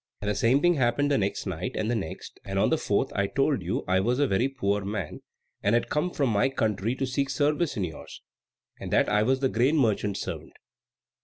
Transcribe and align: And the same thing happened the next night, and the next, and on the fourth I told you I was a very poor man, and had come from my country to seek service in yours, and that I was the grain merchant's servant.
And 0.19 0.31
the 0.31 0.33
same 0.33 0.61
thing 0.63 0.77
happened 0.77 1.11
the 1.11 1.17
next 1.19 1.45
night, 1.45 1.75
and 1.75 1.87
the 1.87 1.93
next, 1.95 2.39
and 2.43 2.57
on 2.57 2.71
the 2.71 2.77
fourth 2.79 3.13
I 3.13 3.27
told 3.27 3.61
you 3.61 3.83
I 3.87 3.99
was 3.99 4.17
a 4.17 4.25
very 4.25 4.47
poor 4.47 4.83
man, 4.83 5.21
and 5.61 5.75
had 5.75 5.89
come 5.89 6.09
from 6.09 6.31
my 6.31 6.49
country 6.49 6.95
to 6.95 7.05
seek 7.05 7.29
service 7.29 7.77
in 7.77 7.83
yours, 7.83 8.23
and 8.79 8.89
that 8.91 9.07
I 9.09 9.21
was 9.21 9.41
the 9.41 9.47
grain 9.49 9.77
merchant's 9.77 10.19
servant. 10.21 10.53